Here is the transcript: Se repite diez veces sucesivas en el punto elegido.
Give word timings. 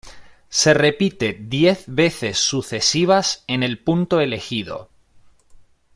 Se 0.49 0.73
repite 0.73 1.33
diez 1.39 1.83
veces 1.85 2.39
sucesivas 2.39 3.43
en 3.47 3.61
el 3.61 3.77
punto 3.83 4.19
elegido. 4.19 4.89